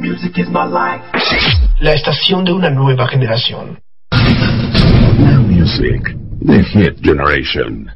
[0.00, 1.04] Music is my life.
[1.80, 3.78] La estación de una nueva generación.
[4.12, 6.16] Now music,
[6.46, 7.90] the hit generation.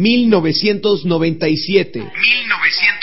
[0.00, 2.00] 1997.
[2.00, 2.99] 1997.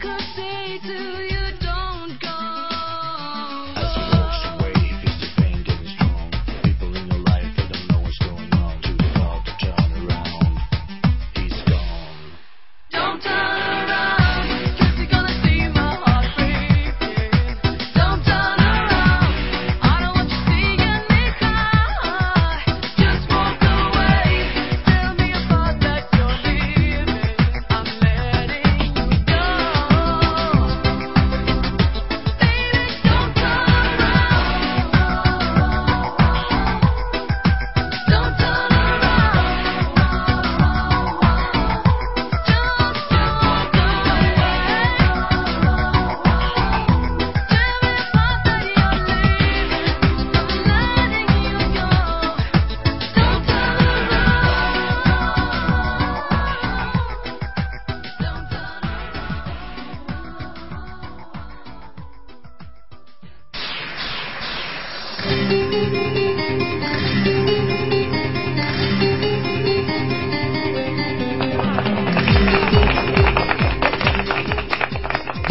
[0.00, 1.21] could say to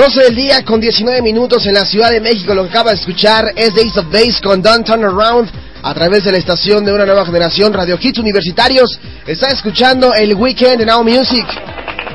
[0.02, 2.56] 12 del día con 19 minutos en la Ciudad de México.
[2.56, 5.52] Lo que acaba de escuchar es Days of Bass con Don't Turn Around
[5.84, 9.00] a través de la estación de una nueva generación Radio Hits Universitarios.
[9.28, 11.46] Está escuchando el Weekend Now Music.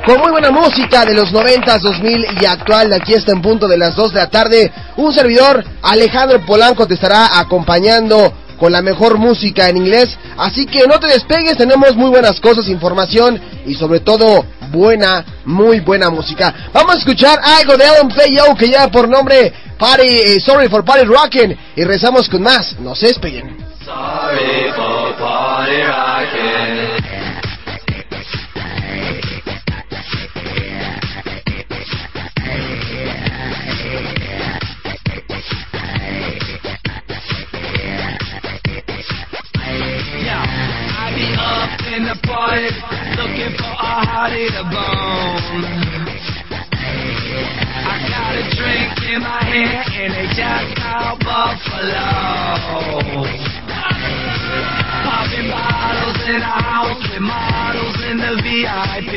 [0.04, 2.92] Con muy buena música de los 90, 2000 y actual.
[2.92, 4.72] Aquí está en punto de las 2 de la tarde.
[4.96, 10.16] Un servidor, Alejandro Polanco, te estará acompañando con la mejor música en inglés.
[10.36, 15.80] Así que no te despegues, tenemos muy buenas cosas, información y sobre todo buena, muy
[15.80, 16.54] buena música.
[16.72, 20.84] Vamos a escuchar algo de Alan Playo que lleva por nombre Party, eh, Sorry for
[20.84, 22.78] Party Rockin' y rezamos con más.
[22.80, 23.56] No se despeguen.
[23.84, 27.05] Sorry for party rockin'.
[41.96, 42.68] In the party,
[43.16, 45.64] looking for a hottie to bone.
[47.88, 52.04] I got a drink in my hand and they just called Buffalo.
[55.08, 59.12] Popping bottles in a house with models in the VIP.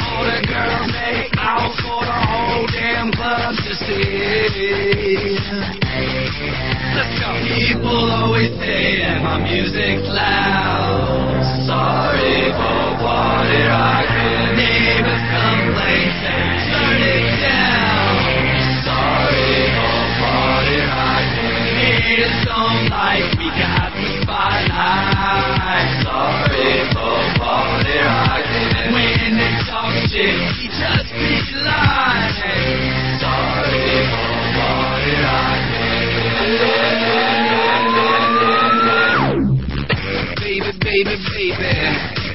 [0.00, 4.32] All the girls make out for the whole damn club to see.
[6.92, 11.40] People always say that my music's loud.
[11.64, 14.12] Sorry for party rocking.
[14.12, 14.51] Neighbors
[41.02, 41.66] Baby, baby,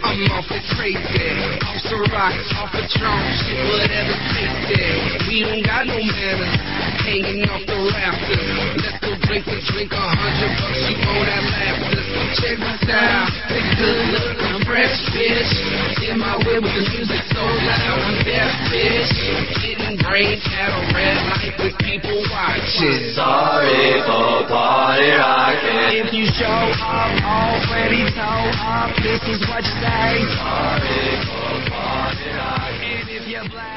[0.03, 0.99] I'm off the crazy.
[0.99, 5.23] Off the rocks, off the drum, shit, whatever tasty.
[5.23, 6.51] We don't got no manners,
[7.07, 8.44] hanging off the rafters.
[8.83, 11.95] Let's go drink a drink, a hundred bucks, you owe that laughter.
[11.95, 15.51] Let's go check my style, take a good look, I'm fresh fish.
[16.04, 19.12] In my way with the music so loud, I'm deaf fish.
[19.63, 23.15] Getting brain at a red light with people watching.
[23.15, 26.04] Sorry for party rocking.
[26.04, 30.27] If you show up already toe up, this is what you say.
[30.36, 33.00] Sorry for party rocking.
[33.00, 33.76] And if you're blacked out,